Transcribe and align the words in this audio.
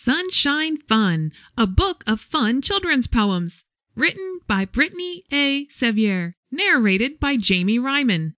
Sunshine 0.00 0.76
Fun, 0.76 1.32
a 1.56 1.66
book 1.66 2.04
of 2.06 2.20
fun 2.20 2.62
children's 2.62 3.08
poems. 3.08 3.64
Written 3.96 4.38
by 4.46 4.64
Brittany 4.64 5.24
A. 5.32 5.66
Sevier. 5.70 6.34
Narrated 6.52 7.18
by 7.18 7.36
Jamie 7.36 7.80
Ryman. 7.80 8.36